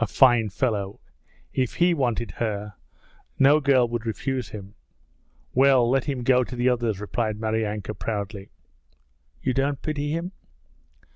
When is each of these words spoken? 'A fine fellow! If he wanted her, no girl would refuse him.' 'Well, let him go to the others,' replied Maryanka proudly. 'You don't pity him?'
'A 0.00 0.08
fine 0.08 0.48
fellow! 0.48 0.98
If 1.52 1.74
he 1.74 1.94
wanted 1.94 2.32
her, 2.32 2.74
no 3.38 3.60
girl 3.60 3.86
would 3.86 4.04
refuse 4.04 4.48
him.' 4.48 4.74
'Well, 5.54 5.88
let 5.88 6.06
him 6.06 6.24
go 6.24 6.42
to 6.42 6.56
the 6.56 6.68
others,' 6.68 6.98
replied 6.98 7.38
Maryanka 7.38 7.94
proudly. 7.94 8.50
'You 9.40 9.54
don't 9.54 9.80
pity 9.80 10.10
him?' 10.10 10.32